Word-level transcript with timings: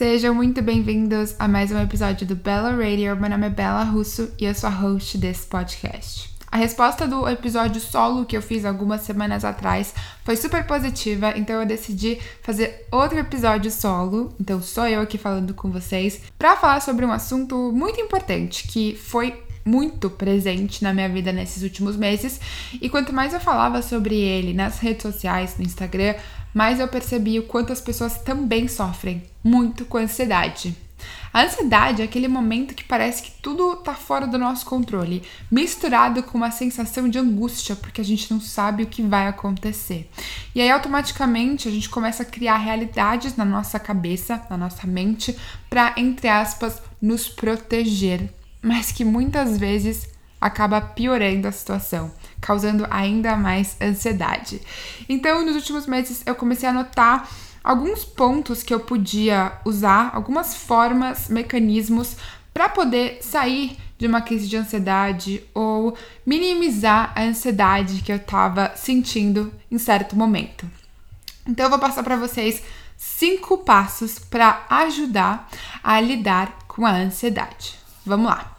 Sejam 0.00 0.34
muito 0.34 0.62
bem-vindos 0.62 1.36
a 1.38 1.46
mais 1.46 1.70
um 1.70 1.78
episódio 1.78 2.26
do 2.26 2.34
Bella 2.34 2.70
Radio. 2.70 3.14
Meu 3.16 3.28
nome 3.28 3.48
é 3.48 3.50
Bella 3.50 3.84
Russo 3.84 4.32
e 4.38 4.46
eu 4.46 4.54
sou 4.54 4.70
a 4.70 4.72
host 4.72 5.18
desse 5.18 5.46
podcast. 5.46 6.30
A 6.50 6.56
resposta 6.56 7.06
do 7.06 7.28
episódio 7.28 7.78
solo 7.82 8.24
que 8.24 8.34
eu 8.34 8.40
fiz 8.40 8.64
algumas 8.64 9.02
semanas 9.02 9.44
atrás 9.44 9.94
foi 10.24 10.36
super 10.36 10.66
positiva, 10.66 11.34
então 11.36 11.60
eu 11.60 11.66
decidi 11.66 12.18
fazer 12.40 12.86
outro 12.90 13.18
episódio 13.18 13.70
solo. 13.70 14.34
Então 14.40 14.62
sou 14.62 14.88
eu 14.88 15.02
aqui 15.02 15.18
falando 15.18 15.52
com 15.52 15.70
vocês 15.70 16.22
para 16.38 16.56
falar 16.56 16.80
sobre 16.80 17.04
um 17.04 17.12
assunto 17.12 17.70
muito 17.70 18.00
importante 18.00 18.68
que 18.68 18.96
foi 18.96 19.42
muito 19.64 20.08
presente 20.08 20.82
na 20.82 20.94
minha 20.94 21.10
vida 21.10 21.30
nesses 21.30 21.62
últimos 21.62 21.94
meses. 21.94 22.40
E 22.80 22.88
quanto 22.88 23.12
mais 23.12 23.34
eu 23.34 23.40
falava 23.40 23.82
sobre 23.82 24.16
ele 24.16 24.54
nas 24.54 24.78
redes 24.78 25.02
sociais, 25.02 25.56
no 25.58 25.64
Instagram, 25.64 26.14
mais 26.54 26.80
eu 26.80 26.88
percebi 26.88 27.38
o 27.38 27.44
quanto 27.44 27.72
as 27.72 27.80
pessoas 27.80 28.18
também 28.18 28.68
sofrem 28.68 29.22
muito 29.42 29.84
com 29.84 29.98
ansiedade. 29.98 30.76
A 31.32 31.44
ansiedade 31.44 32.02
é 32.02 32.04
aquele 32.04 32.26
momento 32.26 32.74
que 32.74 32.82
parece 32.82 33.22
que 33.22 33.30
tudo 33.40 33.76
tá 33.76 33.94
fora 33.94 34.26
do 34.26 34.36
nosso 34.36 34.66
controle, 34.66 35.22
misturado 35.50 36.22
com 36.22 36.36
uma 36.36 36.50
sensação 36.50 37.08
de 37.08 37.18
angústia, 37.18 37.76
porque 37.76 38.00
a 38.00 38.04
gente 38.04 38.32
não 38.32 38.40
sabe 38.40 38.82
o 38.82 38.86
que 38.86 39.02
vai 39.02 39.28
acontecer. 39.28 40.10
E 40.54 40.60
aí 40.60 40.70
automaticamente 40.70 41.68
a 41.68 41.70
gente 41.70 41.88
começa 41.88 42.24
a 42.24 42.26
criar 42.26 42.56
realidades 42.56 43.36
na 43.36 43.44
nossa 43.44 43.78
cabeça, 43.78 44.44
na 44.50 44.56
nossa 44.56 44.86
mente, 44.86 45.36
para 45.68 45.94
entre 45.96 46.28
aspas 46.28 46.82
nos 47.00 47.28
proteger, 47.28 48.32
mas 48.60 48.90
que 48.90 49.04
muitas 49.04 49.56
vezes 49.56 50.08
acaba 50.40 50.80
piorando 50.80 51.46
a 51.46 51.52
situação 51.52 52.10
causando 52.40 52.86
ainda 52.90 53.36
mais 53.36 53.76
ansiedade. 53.80 54.60
Então, 55.08 55.44
nos 55.44 55.56
últimos 55.56 55.86
meses, 55.86 56.22
eu 56.24 56.34
comecei 56.34 56.68
a 56.68 56.72
notar 56.72 57.28
alguns 57.62 58.04
pontos 58.04 58.62
que 58.62 58.72
eu 58.72 58.80
podia 58.80 59.52
usar, 59.64 60.10
algumas 60.14 60.54
formas, 60.54 61.28
mecanismos 61.28 62.16
para 62.52 62.68
poder 62.68 63.18
sair 63.22 63.76
de 63.98 64.06
uma 64.06 64.22
crise 64.22 64.48
de 64.48 64.56
ansiedade 64.56 65.44
ou 65.54 65.96
minimizar 66.24 67.12
a 67.14 67.22
ansiedade 67.22 68.00
que 68.00 68.10
eu 68.10 68.16
estava 68.16 68.72
sentindo 68.74 69.52
em 69.70 69.78
certo 69.78 70.16
momento. 70.16 70.66
Então, 71.46 71.66
eu 71.66 71.70
vou 71.70 71.78
passar 71.78 72.02
para 72.02 72.16
vocês 72.16 72.62
cinco 72.96 73.58
passos 73.58 74.18
para 74.18 74.64
ajudar 74.70 75.48
a 75.82 76.00
lidar 76.00 76.58
com 76.66 76.86
a 76.86 76.92
ansiedade. 76.92 77.74
Vamos 78.04 78.26
lá! 78.26 78.56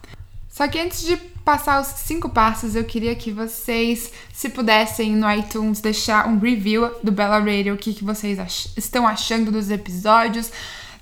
Só 0.50 0.68
que 0.68 0.80
antes 0.80 1.02
de 1.04 1.31
passar 1.44 1.82
os 1.82 1.88
cinco 1.88 2.30
passos, 2.30 2.76
eu 2.76 2.84
queria 2.84 3.16
que 3.16 3.32
vocês, 3.32 4.12
se 4.34 4.50
pudessem 4.50 5.16
no 5.16 5.32
iTunes, 5.32 5.82
deixar 5.82 6.28
um 6.28 6.40
review 6.40 6.90
do 7.04 7.12
Bella 7.12 7.40
Radio, 7.40 7.74
o 7.74 7.78
que, 7.78 7.94
que 7.94 8.04
vocês 8.04 8.40
ach 8.40 8.68
estão 8.78 9.08
achando 9.08 9.52
dos 9.52 9.70
episódios. 9.70 10.52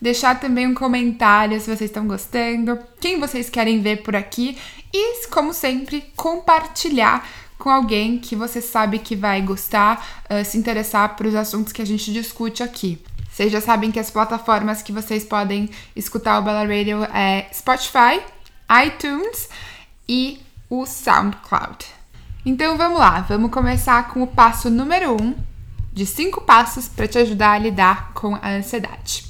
Deixar 0.01 0.39
também 0.39 0.65
um 0.65 0.73
comentário 0.73 1.59
se 1.59 1.65
vocês 1.65 1.89
estão 1.89 2.07
gostando, 2.07 2.79
quem 3.01 3.19
vocês 3.19 3.49
querem 3.49 3.81
ver 3.81 3.97
por 3.97 4.15
aqui. 4.15 4.57
E, 4.93 5.27
como 5.27 5.53
sempre, 5.53 6.05
compartilhar 6.15 7.27
com 7.57 7.69
alguém 7.69 8.17
que 8.17 8.33
você 8.33 8.61
sabe 8.61 8.99
que 8.99 9.15
vai 9.15 9.41
gostar, 9.41 10.23
uh, 10.29 10.45
se 10.45 10.57
interessar 10.57 11.17
por 11.17 11.25
os 11.25 11.35
assuntos 11.35 11.73
que 11.73 11.81
a 11.81 11.85
gente 11.85 12.13
discute 12.13 12.63
aqui. 12.63 12.97
Vocês 13.29 13.51
já 13.51 13.59
sabem 13.59 13.91
que 13.91 13.99
as 13.99 14.09
plataformas 14.09 14.81
que 14.81 14.93
vocês 14.93 15.25
podem 15.25 15.69
escutar 15.95 16.39
o 16.39 16.41
Bella 16.41 16.61
Radio 16.61 17.03
é 17.13 17.47
Spotify, 17.53 18.21
iTunes 18.85 19.49
e 20.09 20.41
o 20.67 20.87
SoundCloud. 20.87 21.85
Então 22.43 22.75
vamos 22.75 22.97
lá, 22.97 23.21
vamos 23.21 23.51
começar 23.51 24.07
com 24.09 24.23
o 24.23 24.27
passo 24.27 24.69
número 24.69 25.13
1 25.13 25.23
um 25.23 25.35
de 25.93 26.05
cinco 26.05 26.41
passos 26.41 26.87
para 26.87 27.07
te 27.07 27.19
ajudar 27.19 27.51
a 27.51 27.59
lidar 27.59 28.11
com 28.13 28.35
a 28.35 28.49
ansiedade. 28.49 29.25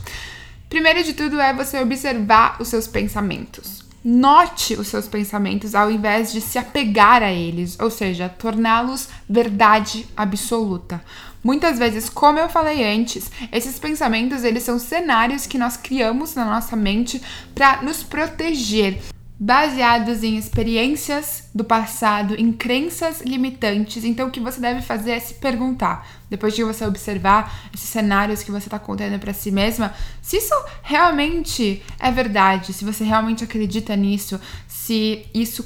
Primeiro 0.70 1.04
de 1.04 1.14
tudo 1.14 1.40
é 1.42 1.54
você 1.54 1.82
observar 1.82 2.58
os 2.62 2.68
seus 2.70 2.88
pensamentos. 2.88 3.84
Note 4.04 4.76
os 4.76 4.88
seus 4.88 5.08
pensamentos 5.08 5.76
ao 5.76 5.92
invés 5.92 6.32
de 6.32 6.40
se 6.40 6.58
apegar 6.58 7.22
a 7.22 7.32
eles, 7.32 7.78
ou 7.80 7.90
seja, 7.90 8.30
torná-los 8.30 9.10
verdade 9.28 10.08
absoluta. 10.16 11.04
Muitas 11.44 11.78
vezes, 11.80 12.10
como 12.10 12.40
eu 12.40 12.48
falei 12.48 12.84
antes, 12.84 13.30
esses 13.52 13.80
pensamentos 13.80 14.44
eles 14.44 14.64
são 14.64 14.80
cenários 14.80 15.46
que 15.46 15.58
nós 15.58 15.76
criamos 15.76 16.36
na 16.36 16.46
nossa 16.46 16.76
mente 16.76 17.22
para 17.54 17.82
nos 17.82 18.04
proteger, 18.04 19.02
baseados 19.40 20.22
em 20.22 20.36
experiências 20.36 21.48
do 21.56 21.64
passado, 21.64 22.36
em 22.36 22.52
crenças 22.52 23.22
limitantes. 23.22 24.04
Então, 24.04 24.28
o 24.28 24.32
que 24.32 24.40
você 24.42 24.60
deve 24.60 24.82
fazer 24.82 25.12
é 25.12 25.20
se 25.20 25.36
perguntar, 25.36 26.06
depois 26.30 26.54
de 26.54 26.62
você 26.62 26.86
observar 26.86 27.70
esses 27.74 27.90
cenários 27.90 28.44
que 28.44 28.52
você 28.52 28.68
está 28.68 28.78
contando 28.78 29.18
para 29.18 29.34
si 29.34 29.50
mesma, 29.50 29.94
se 30.22 30.38
isso 30.38 30.54
realmente 30.84 31.82
é 31.98 32.12
verdade, 32.12 32.74
se 32.74 32.84
você 32.84 33.06
realmente 33.06 33.42
acredita 33.42 33.96
nisso, 33.96 34.40
se 34.68 35.26
isso 35.34 35.66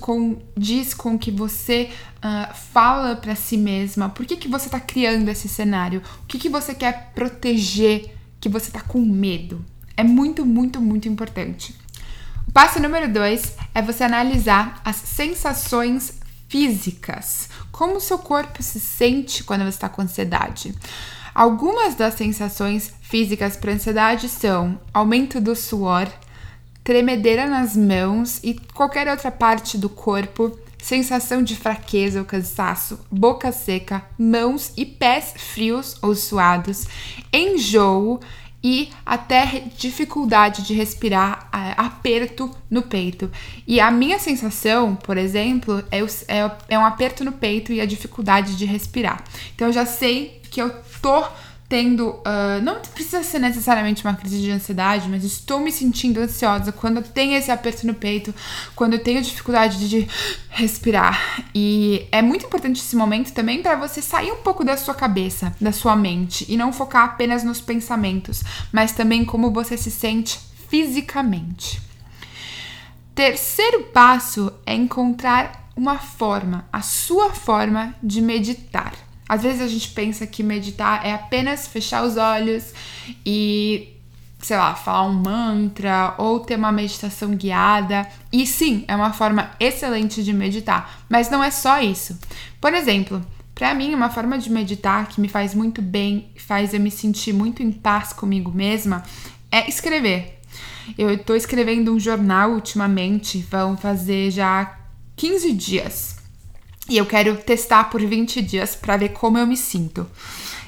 diz 0.56 0.94
com 0.94 1.16
o 1.16 1.20
que 1.20 1.32
você 1.32 1.90
uh, 2.18 2.54
fala 2.54 3.16
para 3.16 3.34
si 3.34 3.58
mesma, 3.58 4.08
por 4.08 4.24
que, 4.24 4.38
que 4.38 4.48
você 4.48 4.68
está 4.68 4.80
criando 4.80 5.30
esse 5.30 5.50
cenário, 5.50 6.04
o 6.22 6.28
que, 6.28 6.38
que 6.38 6.50
você 6.50 6.76
quer 6.76 7.12
proteger, 7.16 8.14
que 8.40 8.50
você 8.50 8.68
está 8.68 8.82
com 8.82 9.00
medo. 9.00 9.66
É 9.98 10.04
muito, 10.04 10.46
muito, 10.46 10.80
muito 10.80 11.08
importante. 11.08 11.83
O 12.48 12.52
passo 12.52 12.80
número 12.80 13.12
dois 13.12 13.56
é 13.74 13.82
você 13.82 14.04
analisar 14.04 14.82
as 14.86 14.96
sensações 14.98 16.14
físicas. 16.48 17.50
Como 17.72 17.96
o 17.96 18.02
seu 18.02 18.20
corpo 18.20 18.62
se 18.62 18.80
sente 18.80 19.44
quando 19.44 19.62
você 19.62 19.70
está 19.70 19.90
com 19.90 20.04
ansiedade. 20.04 20.76
Algumas 21.34 21.96
das 21.96 22.14
sensações 22.14 22.94
físicas 23.02 23.58
para 23.58 23.74
ansiedade 23.74 24.30
são 24.30 24.80
aumento 24.94 25.42
do 25.42 25.56
suor, 25.56 26.08
tremedeira 26.84 27.48
nas 27.48 27.76
mãos 27.76 28.40
e 28.44 28.54
qualquer 28.74 29.08
outra 29.08 29.32
parte 29.32 29.76
do 29.76 29.90
corpo, 29.90 30.56
sensação 30.78 31.42
de 31.42 31.56
fraqueza 31.56 32.20
ou 32.20 32.26
cansaço, 32.26 33.00
boca 33.10 33.52
seca, 33.52 34.04
mãos 34.16 34.72
e 34.78 34.86
pés 34.86 35.34
frios 35.36 35.98
ou 36.04 36.14
suados, 36.14 36.86
enjoo 37.32 38.20
e 38.64 38.90
até 39.06 39.64
dificuldade 39.78 40.62
de 40.62 40.74
respirar, 40.74 41.50
aperto 41.52 42.50
no 42.70 42.82
peito. 42.82 43.30
E 43.68 43.80
a 43.80 43.92
minha 43.92 44.18
sensação, 44.18 44.96
por 44.96 45.18
exemplo, 45.18 45.84
é, 45.92 46.00
é, 46.00 46.52
é 46.70 46.80
um 46.80 46.86
aperto 46.86 47.26
no 47.26 47.34
peito 47.34 47.74
e 47.74 47.82
a 47.82 47.86
dificuldade 47.86 48.56
de 48.56 48.66
respirar. 48.66 49.24
Então 49.54 49.68
eu 49.68 49.74
já 49.74 49.86
sei 49.86 50.42
que 50.50 50.62
eu 50.62 50.70
tô 51.02 51.26
tendo, 51.74 52.10
uh, 52.10 52.62
não 52.62 52.80
precisa 52.82 53.24
ser 53.24 53.40
necessariamente 53.40 54.06
uma 54.06 54.14
crise 54.14 54.40
de 54.40 54.52
ansiedade, 54.52 55.10
mas 55.10 55.24
estou 55.24 55.60
me 55.60 55.72
sentindo 55.72 56.20
ansiosa 56.20 56.72
quando 56.72 56.98
eu 56.98 57.04
tenho 57.04 57.36
esse 57.36 57.50
aperto 57.50 57.88
no 57.88 57.96
peito, 57.96 58.32
quando 58.76 58.94
eu 58.94 59.04
tenho 59.04 59.20
dificuldade 59.24 59.90
de 59.90 60.08
respirar. 60.52 61.44
E 61.56 62.08
é 62.12 62.22
muito 62.22 62.46
importante 62.46 62.80
esse 62.80 62.96
momento 62.96 63.34
também 63.34 63.64
para 63.64 63.76
você 63.76 64.04
sair 64.04 64.32
um 64.32 64.44
pouco 64.44 64.64
da 64.64 64.78
sua 64.78 64.94
cabeça, 64.94 65.56
da 65.60 65.72
sua 65.72 65.96
mente 65.96 66.46
e 66.48 66.56
não 66.56 66.72
focar 66.72 67.06
apenas 67.06 67.44
nos 67.44 67.60
pensamentos, 67.60 68.44
mas 68.72 68.92
também 68.92 69.26
como 69.26 69.50
você 69.50 69.76
se 69.76 69.90
sente 69.90 70.40
fisicamente. 70.70 71.82
Terceiro 73.16 73.86
passo 73.86 74.54
é 74.64 74.76
encontrar 74.76 75.72
uma 75.76 75.98
forma, 75.98 76.68
a 76.72 76.84
sua 76.84 77.32
forma 77.32 77.96
de 78.04 78.22
meditar. 78.22 78.94
Às 79.34 79.42
vezes 79.42 79.62
a 79.62 79.68
gente 79.68 79.90
pensa 79.90 80.28
que 80.28 80.44
meditar 80.44 81.04
é 81.04 81.12
apenas 81.12 81.66
fechar 81.66 82.06
os 82.06 82.18
olhos 82.18 82.72
e, 83.26 83.90
sei 84.40 84.56
lá, 84.56 84.76
falar 84.76 85.08
um 85.08 85.14
mantra 85.14 86.14
ou 86.20 86.40
ter 86.40 86.56
uma 86.56 86.72
meditação 86.72 87.32
guiada. 87.32 88.08
E 88.32 88.46
sim, 88.46 88.86
é 88.88 88.96
uma 88.96 89.12
forma 89.12 89.50
excelente 89.60 90.24
de 90.24 90.32
meditar, 90.32 91.04
mas 91.10 91.32
não 91.32 91.44
é 91.44 91.50
só 91.50 91.82
isso. 91.82 92.16
Por 92.62 92.76
exemplo, 92.76 93.26
para 93.56 93.74
mim, 93.74 93.96
uma 93.96 94.12
forma 94.12 94.38
de 94.38 94.52
meditar 94.52 95.08
que 95.08 95.20
me 95.20 95.28
faz 95.28 95.56
muito 95.56 95.82
bem, 95.82 96.30
faz 96.38 96.72
eu 96.72 96.80
me 96.80 96.92
sentir 96.92 97.34
muito 97.34 97.64
em 97.64 97.72
paz 97.72 98.14
comigo 98.14 98.52
mesma, 98.52 99.04
é 99.52 99.68
escrever. 99.68 100.42
Eu 100.96 101.10
estou 101.10 101.36
escrevendo 101.36 101.92
um 101.92 102.00
jornal 102.00 102.52
ultimamente, 102.52 103.40
vão 103.50 103.76
fazer 103.76 104.30
já 104.30 104.78
15 105.16 105.54
dias. 105.54 106.23
E 106.90 106.98
eu 106.98 107.06
quero 107.06 107.38
testar 107.38 107.86
por 107.86 108.02
20 108.02 108.42
dias 108.42 108.76
para 108.76 108.98
ver 108.98 109.10
como 109.10 109.38
eu 109.38 109.48
me 109.48 109.56
sinto. 109.56 110.10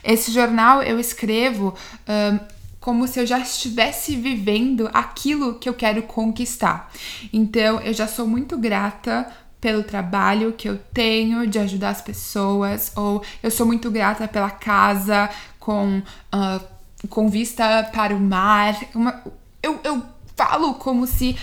Esse 0.03 0.31
jornal 0.31 0.81
eu 0.81 0.99
escrevo 0.99 1.73
um, 2.07 2.39
como 2.79 3.07
se 3.07 3.19
eu 3.19 3.25
já 3.25 3.39
estivesse 3.39 4.15
vivendo 4.15 4.89
aquilo 4.93 5.55
que 5.55 5.67
eu 5.67 5.73
quero 5.73 6.03
conquistar. 6.03 6.91
Então 7.33 7.81
eu 7.81 7.93
já 7.93 8.07
sou 8.07 8.27
muito 8.27 8.57
grata 8.57 9.27
pelo 9.59 9.81
trabalho 9.81 10.53
que 10.53 10.69
eu 10.69 10.77
tenho 10.93 11.47
de 11.47 11.57
ajudar 11.57 11.89
as 11.89 12.01
pessoas, 12.01 12.91
ou 12.95 13.23
eu 13.41 13.49
sou 13.49 13.65
muito 13.65 13.89
grata 13.89 14.27
pela 14.27 14.51
casa 14.51 15.27
com, 15.59 15.97
uh, 15.97 17.07
com 17.09 17.27
vista 17.27 17.89
para 17.91 18.15
o 18.15 18.19
mar. 18.19 18.77
Uma, 18.93 19.23
eu, 19.63 19.79
eu 19.83 20.03
falo 20.35 20.75
como 20.75 21.07
se 21.07 21.35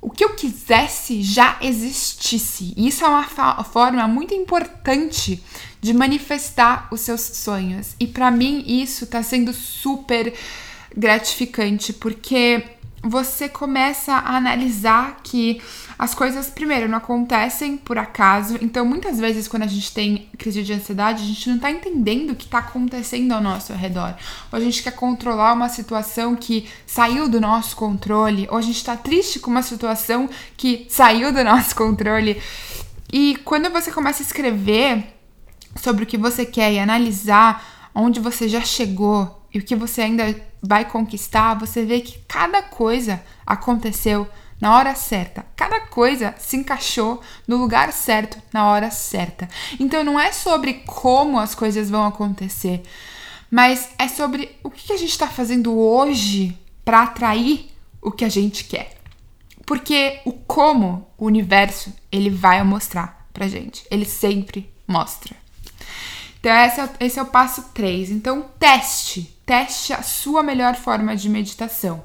o 0.00 0.10
que 0.10 0.24
eu 0.24 0.34
quisesse 0.34 1.22
já 1.22 1.58
existisse. 1.60 2.74
E 2.76 2.88
isso 2.88 3.04
é 3.04 3.08
uma 3.08 3.64
forma 3.64 4.06
muito 4.06 4.34
importante 4.34 5.42
de 5.80 5.92
manifestar 5.92 6.88
os 6.90 7.00
seus 7.00 7.20
sonhos. 7.20 7.94
E 7.98 8.06
para 8.06 8.30
mim 8.30 8.64
isso 8.66 9.06
tá 9.06 9.22
sendo 9.22 9.52
super 9.52 10.32
gratificante, 10.96 11.92
porque 11.92 12.62
você 13.08 13.48
começa 13.48 14.12
a 14.12 14.36
analisar 14.36 15.18
que 15.22 15.60
as 15.98 16.14
coisas, 16.14 16.48
primeiro, 16.48 16.88
não 16.88 16.98
acontecem 16.98 17.76
por 17.76 17.96
acaso. 17.96 18.58
Então, 18.60 18.84
muitas 18.84 19.18
vezes, 19.18 19.48
quando 19.48 19.62
a 19.62 19.66
gente 19.66 19.92
tem 19.92 20.28
crise 20.36 20.62
de 20.62 20.72
ansiedade, 20.72 21.22
a 21.22 21.26
gente 21.26 21.48
não 21.48 21.58
tá 21.58 21.70
entendendo 21.70 22.30
o 22.30 22.36
que 22.36 22.46
tá 22.46 22.58
acontecendo 22.58 23.32
ao 23.32 23.40
nosso 23.40 23.72
redor. 23.72 24.14
Ou 24.52 24.58
a 24.58 24.60
gente 24.60 24.82
quer 24.82 24.92
controlar 24.92 25.54
uma 25.54 25.68
situação 25.68 26.36
que 26.36 26.68
saiu 26.86 27.28
do 27.28 27.40
nosso 27.40 27.76
controle, 27.76 28.46
ou 28.50 28.58
a 28.58 28.62
gente 28.62 28.84
tá 28.84 28.96
triste 28.96 29.38
com 29.38 29.50
uma 29.50 29.62
situação 29.62 30.28
que 30.56 30.86
saiu 30.90 31.32
do 31.32 31.42
nosso 31.42 31.74
controle. 31.74 32.40
E 33.12 33.38
quando 33.44 33.70
você 33.70 33.90
começa 33.90 34.22
a 34.22 34.26
escrever 34.26 35.04
sobre 35.76 36.04
o 36.04 36.06
que 36.06 36.18
você 36.18 36.44
quer 36.44 36.72
e 36.72 36.78
analisar 36.78 37.88
onde 37.94 38.20
você 38.20 38.48
já 38.48 38.60
chegou 38.60 39.45
e 39.56 39.58
o 39.58 39.62
que 39.62 39.74
você 39.74 40.02
ainda 40.02 40.38
vai 40.60 40.84
conquistar, 40.84 41.54
você 41.54 41.82
vê 41.82 42.02
que 42.02 42.18
cada 42.28 42.60
coisa 42.60 43.22
aconteceu 43.46 44.28
na 44.60 44.76
hora 44.76 44.94
certa. 44.94 45.46
Cada 45.56 45.80
coisa 45.80 46.34
se 46.38 46.58
encaixou 46.58 47.22
no 47.48 47.56
lugar 47.56 47.90
certo, 47.90 48.36
na 48.52 48.66
hora 48.66 48.90
certa. 48.90 49.48
Então 49.80 50.04
não 50.04 50.20
é 50.20 50.30
sobre 50.30 50.74
como 50.84 51.40
as 51.40 51.54
coisas 51.54 51.88
vão 51.88 52.04
acontecer, 52.04 52.82
mas 53.50 53.88
é 53.98 54.08
sobre 54.08 54.54
o 54.62 54.68
que 54.68 54.92
a 54.92 54.96
gente 54.98 55.12
está 55.12 55.26
fazendo 55.26 55.74
hoje 55.74 56.54
para 56.84 57.04
atrair 57.04 57.70
o 58.02 58.10
que 58.10 58.26
a 58.26 58.28
gente 58.28 58.64
quer. 58.64 58.98
Porque 59.64 60.20
o 60.26 60.32
como 60.32 61.08
o 61.16 61.24
universo 61.24 61.90
ele 62.12 62.28
vai 62.28 62.62
mostrar 62.62 63.26
pra 63.32 63.48
gente. 63.48 63.86
Ele 63.90 64.04
sempre 64.04 64.70
mostra. 64.86 65.34
Então, 66.38 66.54
esse 66.54 66.80
é, 66.80 66.90
esse 67.00 67.18
é 67.18 67.22
o 67.22 67.26
passo 67.26 67.70
3. 67.72 68.10
Então, 68.10 68.50
teste. 68.58 69.35
Teste 69.46 69.92
a 69.92 70.02
sua 70.02 70.42
melhor 70.42 70.74
forma 70.74 71.16
de 71.16 71.28
meditação. 71.28 72.02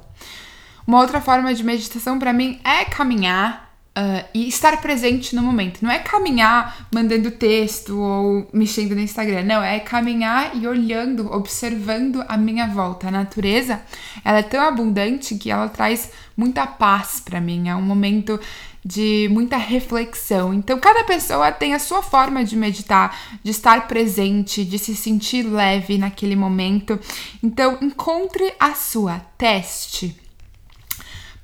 Uma 0.86 1.00
outra 1.00 1.20
forma 1.20 1.52
de 1.52 1.62
meditação 1.62 2.18
para 2.18 2.32
mim 2.32 2.60
é 2.64 2.84
caminhar 2.84 3.72
uh, 3.96 4.28
e 4.34 4.48
estar 4.48 4.80
presente 4.80 5.34
no 5.34 5.42
momento. 5.42 5.82
Não 5.82 5.90
é 5.90 5.98
caminhar 5.98 6.88
mandando 6.92 7.30
texto 7.30 7.98
ou 7.98 8.48
mexendo 8.52 8.94
no 8.94 9.00
Instagram. 9.00 9.42
Não, 9.42 9.62
é 9.62 9.80
caminhar 9.80 10.56
e 10.56 10.66
olhando, 10.66 11.32
observando 11.32 12.24
a 12.28 12.36
minha 12.36 12.66
volta. 12.68 13.08
A 13.08 13.10
natureza, 13.10 13.80
ela 14.24 14.38
é 14.38 14.42
tão 14.42 14.62
abundante 14.62 15.34
que 15.34 15.50
ela 15.50 15.68
traz 15.68 16.10
muita 16.36 16.66
paz 16.66 17.20
para 17.24 17.40
mim. 17.40 17.68
É 17.68 17.76
um 17.76 17.82
momento 17.82 18.40
de 18.84 19.28
muita 19.30 19.56
reflexão. 19.56 20.52
Então, 20.52 20.78
cada 20.78 21.04
pessoa 21.04 21.52
tem 21.52 21.74
a 21.74 21.78
sua 21.78 22.02
forma 22.02 22.44
de 22.44 22.56
meditar, 22.56 23.38
de 23.42 23.50
estar 23.50 23.86
presente, 23.86 24.64
de 24.64 24.78
se 24.78 24.96
sentir 24.96 25.44
leve 25.44 25.98
naquele 25.98 26.34
momento. 26.34 26.98
Então, 27.42 27.78
encontre 27.80 28.52
a 28.58 28.74
sua, 28.74 29.20
teste. 29.38 30.16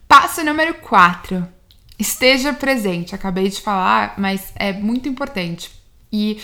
Passo 0.09 0.43
número 0.43 0.75
4. 0.75 1.47
Esteja 1.99 2.53
presente. 2.53 3.15
Acabei 3.15 3.49
de 3.49 3.61
falar, 3.61 4.15
mas 4.19 4.53
é 4.57 4.73
muito 4.73 5.09
importante. 5.09 5.71
E 6.13 6.41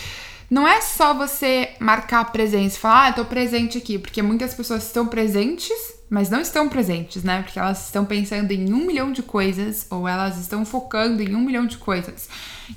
não 0.50 0.67
é 0.67 0.81
só 0.81 1.14
você 1.14 1.70
marcar 1.79 2.20
a 2.20 2.25
presença 2.25 2.76
e 2.76 2.81
falar, 2.81 3.02
ah, 3.05 3.08
eu 3.11 3.14
tô 3.14 3.25
presente 3.25 3.79
aqui, 3.79 3.99
porque 3.99 4.23
muitas 4.23 4.55
pessoas 4.55 4.85
estão 4.85 5.06
presentes, 5.06 5.76
mas 6.08 6.31
não 6.31 6.41
estão 6.41 6.69
presentes, 6.69 7.25
né? 7.25 7.43
Porque 7.43 7.58
elas 7.58 7.87
estão 7.87 8.05
pensando 8.05 8.52
em 8.52 8.73
um 8.73 8.87
milhão 8.87 9.12
de 9.12 9.23
coisas, 9.23 9.87
ou 9.91 10.06
elas 10.06 10.38
estão 10.38 10.64
focando 10.64 11.23
em 11.23 11.35
um 11.35 11.41
milhão 11.41 11.67
de 11.67 11.79
coisas. 11.79 12.29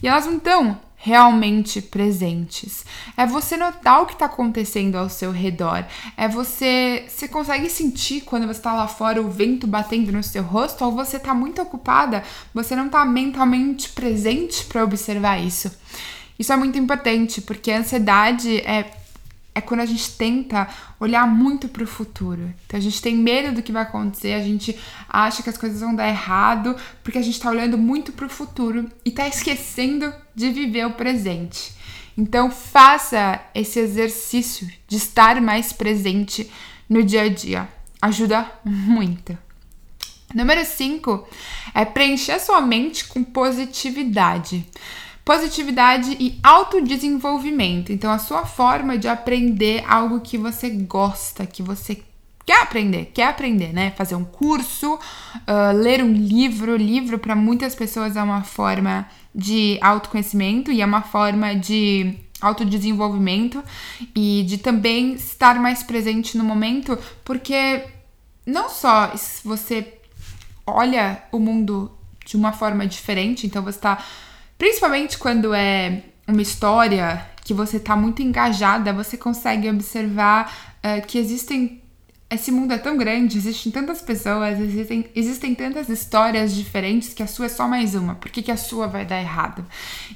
E 0.01 0.07
elas 0.07 0.25
não 0.25 0.37
estão 0.37 0.79
realmente 0.99 1.79
presentes. 1.79 2.83
É 3.15 3.25
você 3.25 3.55
notar 3.55 4.01
o 4.01 4.05
que 4.07 4.13
está 4.13 4.25
acontecendo 4.25 4.95
ao 4.95 5.09
seu 5.09 5.31
redor. 5.31 5.85
É 6.17 6.27
você. 6.27 7.05
Você 7.07 7.27
consegue 7.27 7.69
sentir 7.69 8.21
quando 8.21 8.47
você 8.47 8.59
está 8.59 8.73
lá 8.73 8.87
fora 8.87 9.21
o 9.21 9.29
vento 9.29 9.67
batendo 9.67 10.11
no 10.11 10.23
seu 10.23 10.41
rosto, 10.41 10.83
ou 10.83 10.91
você 10.91 11.17
está 11.17 11.33
muito 11.33 11.61
ocupada, 11.61 12.23
você 12.53 12.75
não 12.75 12.87
está 12.87 13.05
mentalmente 13.05 13.89
presente 13.89 14.65
para 14.65 14.83
observar 14.83 15.37
isso. 15.37 15.71
Isso 16.37 16.53
é 16.53 16.55
muito 16.55 16.77
importante, 16.77 17.41
porque 17.41 17.71
a 17.71 17.79
ansiedade 17.79 18.57
é 18.59 18.91
é 19.57 19.61
quando 19.61 19.79
a 19.79 19.87
gente 19.87 20.11
tenta 20.11 20.69
olhar 20.99 21.25
muito 21.25 21.67
para 21.67 21.83
o 21.83 21.87
futuro. 21.87 22.53
Então 22.67 22.77
a 22.77 22.81
gente 22.81 23.01
tem 23.01 23.15
medo 23.15 23.55
do 23.55 23.63
que 23.63 23.71
vai 23.71 23.81
acontecer, 23.81 24.33
a 24.33 24.43
gente 24.43 24.77
acha 25.09 25.41
que 25.41 25.49
as 25.49 25.57
coisas 25.57 25.81
vão 25.81 25.95
dar 25.95 26.07
errado, 26.07 26.75
porque 27.03 27.17
a 27.17 27.21
gente 27.23 27.33
está 27.33 27.49
olhando 27.49 27.75
muito 27.75 28.11
para 28.11 28.27
o 28.27 28.29
futuro 28.29 28.87
e 29.03 29.09
está 29.09 29.27
esquecendo 29.27 30.13
de 30.35 30.51
viver 30.51 30.85
o 30.85 30.93
presente. 30.93 31.73
Então 32.15 32.51
faça 32.51 33.41
esse 33.55 33.79
exercício 33.79 34.69
de 34.87 34.97
estar 34.97 35.41
mais 35.41 35.73
presente 35.73 36.51
no 36.87 37.03
dia 37.03 37.23
a 37.23 37.29
dia. 37.29 37.67
Ajuda 37.99 38.45
muito. 38.63 39.35
Número 40.35 40.63
5 40.63 41.27
é 41.73 41.83
preencher 41.83 42.39
sua 42.39 42.61
mente 42.61 43.05
com 43.05 43.23
positividade 43.23 44.67
positividade 45.27 46.15
e 46.21 46.39
autodesenvolvimento. 46.41 47.91
Então, 47.91 48.09
a 48.09 48.17
sua 48.17 48.45
forma 48.45 48.97
de 48.97 49.09
aprender 49.09 49.83
algo 49.85 50.21
que 50.21 50.37
você 50.37 50.69
gosta, 50.69 51.45
que 51.45 51.61
você 51.61 52.01
quer 52.45 52.61
aprender, 52.61 53.11
quer 53.13 53.27
aprender, 53.27 53.73
né? 53.73 53.91
Fazer 53.91 54.15
um 54.15 54.23
curso, 54.23 54.93
uh, 54.93 55.75
ler 55.75 56.01
um 56.01 56.13
livro. 56.13 56.77
Livro, 56.77 57.19
para 57.19 57.35
muitas 57.35 57.75
pessoas, 57.75 58.15
é 58.15 58.23
uma 58.23 58.43
forma 58.43 59.05
de 59.35 59.77
autoconhecimento 59.81 60.71
e 60.71 60.81
é 60.81 60.85
uma 60.85 61.01
forma 61.01 61.53
de 61.53 62.17
autodesenvolvimento 62.39 63.61
e 64.15 64.45
de 64.47 64.57
também 64.59 65.15
estar 65.15 65.59
mais 65.59 65.83
presente 65.83 66.37
no 66.37 66.43
momento, 66.45 66.97
porque 67.25 67.83
não 68.45 68.69
só 68.69 69.11
você 69.43 69.93
olha 70.65 71.21
o 71.33 71.39
mundo 71.39 71.91
de 72.25 72.37
uma 72.37 72.53
forma 72.53 72.87
diferente, 72.87 73.45
então 73.45 73.61
você 73.61 73.77
está 73.77 74.01
Principalmente 74.57 75.17
quando 75.17 75.53
é 75.53 76.03
uma 76.27 76.41
história 76.41 77.25
que 77.43 77.53
você 77.53 77.79
tá 77.79 77.95
muito 77.95 78.21
engajada, 78.21 78.91
você 78.91 79.15
consegue 79.15 79.69
observar 79.69 80.77
uh, 80.83 81.05
que 81.05 81.17
existem. 81.17 81.81
Esse 82.29 82.51
mundo 82.51 82.73
é 82.73 82.77
tão 82.77 82.97
grande, 82.97 83.37
existem 83.37 83.71
tantas 83.71 84.01
pessoas, 84.01 84.59
existem, 84.59 85.05
existem 85.15 85.55
tantas 85.55 85.87
histórias 85.87 86.53
diferentes 86.53 87.13
que 87.13 87.23
a 87.23 87.27
sua 87.27 87.45
é 87.45 87.49
só 87.49 87.69
mais 87.69 87.95
uma. 87.95 88.15
Por 88.15 88.29
que, 88.29 88.41
que 88.41 88.51
a 88.51 88.57
sua 88.57 88.85
vai 88.85 89.05
dar 89.05 89.21
errado? 89.21 89.65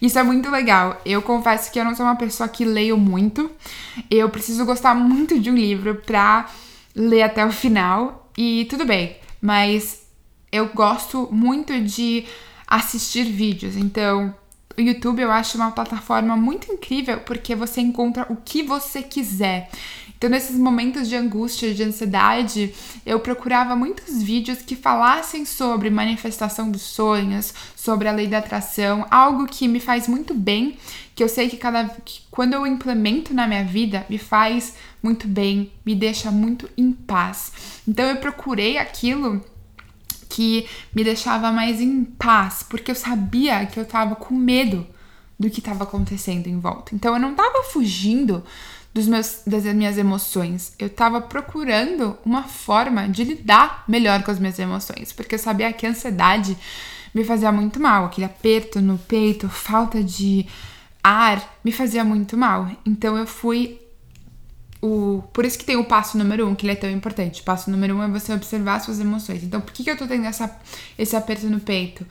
Isso 0.01 0.19
é 0.19 0.23
muito 0.23 0.51
legal. 0.51 0.99
Eu 1.05 1.21
confesso 1.21 1.71
que 1.71 1.79
eu 1.79 1.85
não 1.85 1.95
sou 1.95 2.05
uma 2.05 2.17
pessoa 2.17 2.49
que 2.49 2.65
leio 2.65 2.97
muito. 2.97 3.49
Eu 4.09 4.29
preciso 4.29 4.65
gostar 4.65 4.93
muito 4.93 5.39
de 5.39 5.49
um 5.49 5.55
livro 5.55 5.95
pra 6.05 6.47
ler 6.93 7.21
até 7.21 7.45
o 7.45 7.51
final. 7.51 8.29
E 8.37 8.65
tudo 8.69 8.83
bem, 8.83 9.15
mas 9.41 10.01
eu 10.51 10.67
gosto 10.67 11.29
muito 11.31 11.79
de 11.79 12.25
assistir 12.71 13.25
vídeos. 13.25 13.75
Então, 13.75 14.33
o 14.77 14.81
YouTube 14.81 15.21
eu 15.21 15.29
acho 15.29 15.57
uma 15.57 15.71
plataforma 15.71 16.37
muito 16.37 16.71
incrível 16.71 17.19
porque 17.19 17.53
você 17.53 17.81
encontra 17.81 18.25
o 18.29 18.37
que 18.37 18.63
você 18.63 19.03
quiser. 19.03 19.69
Então, 20.17 20.29
nesses 20.29 20.57
momentos 20.57 21.09
de 21.09 21.15
angústia, 21.15 21.73
de 21.73 21.83
ansiedade, 21.83 22.73
eu 23.05 23.19
procurava 23.19 23.75
muitos 23.75 24.21
vídeos 24.21 24.61
que 24.61 24.75
falassem 24.75 25.45
sobre 25.45 25.89
manifestação 25.89 26.71
dos 26.71 26.83
sonhos, 26.83 27.53
sobre 27.75 28.07
a 28.07 28.11
lei 28.11 28.27
da 28.27 28.37
atração, 28.37 29.05
algo 29.09 29.47
que 29.47 29.67
me 29.67 29.79
faz 29.79 30.07
muito 30.07 30.33
bem, 30.33 30.77
que 31.15 31.23
eu 31.23 31.27
sei 31.27 31.49
que 31.49 31.57
cada 31.57 31.85
que 32.05 32.21
quando 32.29 32.53
eu 32.53 32.67
implemento 32.67 33.33
na 33.33 33.47
minha 33.47 33.65
vida, 33.65 34.05
me 34.07 34.19
faz 34.19 34.75
muito 35.01 35.27
bem, 35.27 35.71
me 35.83 35.95
deixa 35.95 36.31
muito 36.31 36.69
em 36.77 36.91
paz. 36.93 37.51
Então, 37.85 38.05
eu 38.05 38.17
procurei 38.17 38.77
aquilo 38.77 39.43
que 40.31 40.67
me 40.95 41.03
deixava 41.03 41.51
mais 41.51 41.81
em 41.81 42.03
paz, 42.03 42.63
porque 42.67 42.91
eu 42.91 42.95
sabia 42.95 43.65
que 43.65 43.79
eu 43.79 43.85
tava 43.85 44.15
com 44.15 44.33
medo 44.33 44.87
do 45.39 45.49
que 45.49 45.59
estava 45.59 45.83
acontecendo 45.83 46.47
em 46.47 46.59
volta. 46.59 46.95
Então 46.95 47.13
eu 47.13 47.19
não 47.19 47.35
tava 47.35 47.63
fugindo 47.63 48.43
dos 48.93 49.07
meus, 49.07 49.41
das 49.45 49.63
minhas 49.63 49.97
emoções, 49.97 50.73
eu 50.77 50.89
tava 50.89 51.21
procurando 51.21 52.17
uma 52.25 52.43
forma 52.43 53.07
de 53.07 53.23
lidar 53.23 53.83
melhor 53.87 54.21
com 54.23 54.31
as 54.31 54.39
minhas 54.39 54.59
emoções, 54.59 55.13
porque 55.13 55.35
eu 55.35 55.39
sabia 55.39 55.71
que 55.71 55.85
a 55.85 55.89
ansiedade 55.89 56.57
me 57.13 57.23
fazia 57.23 57.51
muito 57.51 57.79
mal, 57.79 58.05
aquele 58.05 58.25
aperto 58.25 58.81
no 58.81 58.97
peito, 58.97 59.49
falta 59.49 60.03
de 60.03 60.45
ar, 61.03 61.57
me 61.63 61.71
fazia 61.71 62.03
muito 62.03 62.37
mal. 62.37 62.69
Então 62.85 63.17
eu 63.17 63.25
fui 63.25 63.80
o, 64.81 65.23
por 65.31 65.45
isso 65.45 65.59
que 65.59 65.65
tem 65.65 65.75
o 65.75 65.83
passo 65.83 66.17
número 66.17 66.47
um, 66.47 66.55
que 66.55 66.65
ele 66.65 66.73
é 66.73 66.75
tão 66.75 66.89
importante. 66.89 67.41
O 67.41 67.43
passo 67.43 67.69
número 67.69 67.95
um 67.95 68.03
é 68.03 68.07
você 68.07 68.33
observar 68.33 68.79
suas 68.79 68.99
emoções. 68.99 69.43
Então, 69.43 69.61
por 69.61 69.71
que, 69.71 69.83
que 69.83 69.91
eu 69.91 69.97
tô 69.97 70.07
tendo 70.07 70.25
essa, 70.25 70.59
esse 70.97 71.15
aperto 71.15 71.47
no 71.47 71.59
peito? 71.59 72.05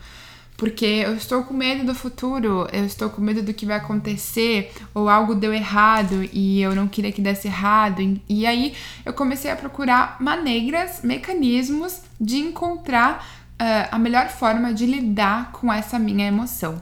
Porque 0.55 0.85
eu 0.85 1.15
estou 1.15 1.43
com 1.43 1.55
medo 1.55 1.85
do 1.85 1.95
futuro, 1.95 2.67
eu 2.71 2.85
estou 2.85 3.09
com 3.09 3.19
medo 3.19 3.41
do 3.41 3.53
que 3.53 3.65
vai 3.65 3.77
acontecer, 3.77 4.71
ou 4.93 5.09
algo 5.09 5.33
deu 5.33 5.51
errado 5.51 6.23
e 6.31 6.61
eu 6.61 6.75
não 6.75 6.87
queria 6.87 7.11
que 7.11 7.19
desse 7.19 7.47
errado. 7.47 7.99
E 8.29 8.45
aí 8.45 8.73
eu 9.03 9.11
comecei 9.11 9.49
a 9.49 9.55
procurar 9.55 10.17
maneiras, 10.19 11.01
mecanismos 11.03 12.01
de 12.19 12.37
encontrar 12.37 13.25
uh, 13.53 13.89
a 13.91 13.97
melhor 13.97 14.29
forma 14.29 14.71
de 14.71 14.85
lidar 14.85 15.51
com 15.51 15.73
essa 15.73 15.97
minha 15.97 16.27
emoção. 16.27 16.79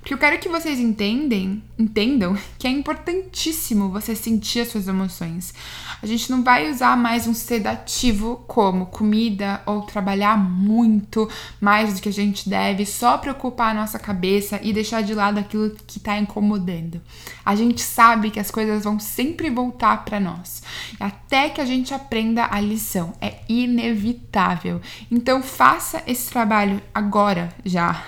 Porque 0.00 0.12
eu 0.12 0.18
quero 0.18 0.38
que 0.38 0.50
vocês 0.50 0.78
entendem 0.78 1.62
entendam 1.78 2.36
que 2.58 2.66
é 2.66 2.70
importantíssimo 2.70 3.90
você 3.90 4.14
sentir 4.14 4.60
as 4.60 4.68
suas 4.68 4.88
emoções. 4.88 5.54
A 6.02 6.06
gente 6.06 6.30
não 6.30 6.42
vai 6.42 6.70
usar 6.70 6.96
mais 6.96 7.26
um 7.26 7.34
sedativo 7.34 8.44
como 8.46 8.86
comida 8.86 9.62
ou 9.66 9.82
trabalhar 9.82 10.36
muito 10.36 11.28
mais 11.60 11.94
do 11.94 12.00
que 12.00 12.08
a 12.08 12.12
gente 12.12 12.48
deve, 12.48 12.86
só 12.86 13.18
preocupar 13.18 13.70
a 13.70 13.80
nossa 13.80 13.98
cabeça 13.98 14.60
e 14.62 14.72
deixar 14.72 15.02
de 15.02 15.14
lado 15.14 15.38
aquilo 15.38 15.74
que 15.86 15.98
está 15.98 16.18
incomodando. 16.18 17.00
A 17.44 17.54
gente 17.54 17.80
sabe 17.80 18.30
que 18.30 18.40
as 18.40 18.50
coisas 18.50 18.84
vão 18.84 18.98
sempre 18.98 19.50
voltar 19.50 20.04
para 20.04 20.20
nós, 20.20 20.62
até 20.98 21.48
que 21.48 21.60
a 21.60 21.66
gente 21.66 21.92
aprenda 21.92 22.48
a 22.50 22.60
lição. 22.60 23.12
É 23.20 23.40
inevitável. 23.48 24.80
Então 25.10 25.42
faça 25.42 26.02
esse 26.06 26.30
trabalho 26.30 26.80
agora 26.94 27.54
já 27.64 28.02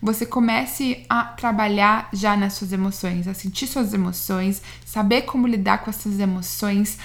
você 0.00 0.26
comece 0.26 1.04
a 1.08 1.24
trabalhar 1.24 2.08
já 2.12 2.36
nas 2.36 2.54
suas 2.54 2.72
emoções, 2.72 3.05
a 3.06 3.34
sentir 3.34 3.66
suas 3.66 3.92
emoções, 3.92 4.62
saber 4.84 5.22
como 5.22 5.46
lidar 5.46 5.78
com 5.78 5.90
essas 5.90 6.18
emoções 6.18 6.98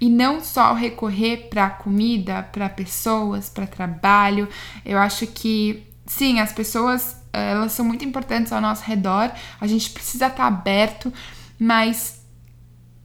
e 0.00 0.08
não 0.08 0.40
só 0.40 0.74
recorrer 0.74 1.48
para 1.48 1.70
comida, 1.70 2.42
para 2.42 2.68
pessoas, 2.68 3.48
para 3.48 3.66
trabalho. 3.66 4.48
Eu 4.84 4.98
acho 4.98 5.26
que 5.26 5.84
sim, 6.06 6.40
as 6.40 6.52
pessoas 6.52 7.16
elas 7.32 7.72
são 7.72 7.84
muito 7.84 8.04
importantes 8.04 8.52
ao 8.52 8.60
nosso 8.60 8.82
redor. 8.84 9.30
A 9.60 9.66
gente 9.66 9.90
precisa 9.90 10.26
estar 10.26 10.36
tá 10.36 10.46
aberto, 10.46 11.12
mas 11.58 12.20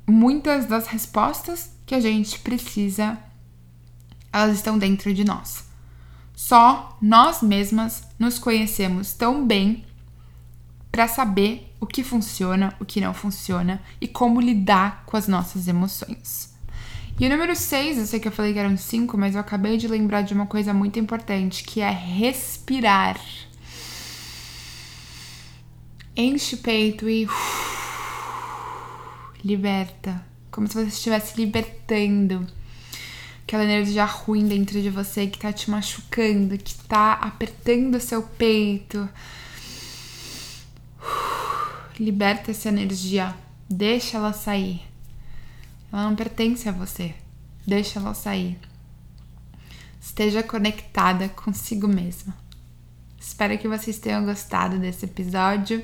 muitas 0.08 0.66
das 0.66 0.88
respostas 0.88 1.72
que 1.86 1.96
a 1.96 2.00
gente 2.00 2.40
precisa 2.40 3.18
elas 4.32 4.56
estão 4.56 4.78
dentro 4.80 5.14
de 5.14 5.24
nós. 5.24 5.64
Só 6.36 6.98
nós 7.00 7.42
mesmas 7.44 8.04
nos 8.18 8.40
conhecemos 8.40 9.14
tão 9.14 9.46
bem 9.46 9.86
para 10.94 11.08
saber 11.08 11.74
o 11.80 11.88
que 11.88 12.04
funciona, 12.04 12.76
o 12.80 12.86
que 12.86 13.02
não 13.02 13.16
funciona 13.16 13.82
e 14.00 14.08
como 14.08 14.40
lidar 14.40 15.04
com 15.08 15.18
as 15.18 15.28
nossas 15.28 15.68
emoções. 15.68 16.54
E 17.20 17.26
o 17.26 17.30
número 17.30 17.56
6, 17.56 17.98
eu 17.98 18.06
sei 18.06 18.20
que 18.20 18.28
eu 18.28 18.32
falei 18.32 18.54
que 18.54 18.60
eram 18.60 18.78
5, 18.78 19.18
mas 19.18 19.34
eu 19.34 19.42
acabei 19.42 19.76
de 19.76 19.88
lembrar 19.88 20.22
de 20.22 20.36
uma 20.36 20.46
coisa 20.46 20.72
muito 20.72 21.00
importante, 21.00 21.64
que 21.64 21.82
é 21.82 21.90
respirar. 21.90 23.20
Enche 26.16 26.54
o 26.54 26.60
peito 26.60 27.10
e 27.10 27.28
liberta, 29.44 30.24
como 30.52 30.68
se 30.68 30.76
você 30.76 30.90
estivesse 30.90 31.42
libertando 31.42 32.46
aquela 33.48 33.64
energia 33.64 34.06
ruim 34.06 34.48
dentro 34.48 34.80
de 34.80 34.92
você 34.92 35.26
que 35.26 35.40
tá 35.40 35.52
te 35.52 35.72
machucando, 35.72 36.56
que 36.56 36.76
tá 36.84 37.14
apertando 37.14 37.96
o 37.96 38.00
seu 38.00 38.22
peito. 38.22 39.10
Liberta 42.00 42.52
essa 42.52 42.70
energia, 42.70 43.36
deixa 43.70 44.18
ela 44.18 44.34
sair. 44.34 44.82
Ela 45.92 46.10
não 46.10 46.16
pertence 46.16 46.68
a 46.68 46.72
você. 46.72 47.14
Deixa 47.66 48.00
ela 48.00 48.14
sair. 48.14 48.58
Esteja 50.02 50.44
conectada 50.44 51.30
consigo 51.30 51.88
mesma. 51.88 52.36
Espero 53.20 53.58
que 53.58 53.68
vocês 53.68 54.00
tenham 54.00 54.26
gostado 54.26 54.78
desse 54.78 55.06
episódio. 55.06 55.82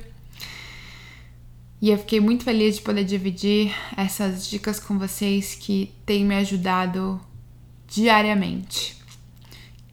E 1.81 1.89
eu 1.89 1.97
fiquei 1.97 2.19
muito 2.19 2.43
feliz 2.43 2.75
de 2.75 2.81
poder 2.81 3.05
dividir 3.05 3.73
essas 3.95 4.45
dicas 4.47 4.79
com 4.79 4.99
vocês 4.99 5.55
que 5.55 5.93
têm 6.05 6.25
me 6.25 6.35
ajudado 6.35 7.21
diariamente. 7.87 8.99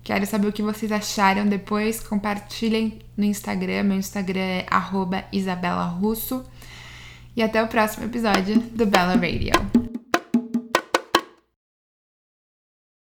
Quero 0.06 0.24
saber 0.24 0.46
o 0.46 0.52
que 0.52 0.62
vocês 0.62 0.92
acharam 0.92 1.44
depois. 1.48 1.98
Compartilhem 1.98 3.00
no 3.16 3.24
Instagram. 3.24 3.82
Meu 3.82 3.98
Instagram 3.98 4.38
é 4.38 4.66
Isabela 5.32 5.82
Russo. 5.82 6.44
E 7.34 7.42
até 7.42 7.60
o 7.60 7.66
próximo 7.66 8.04
episódio 8.04 8.60
do 8.60 8.86
Bella 8.86 9.14
Radio. 9.14 9.75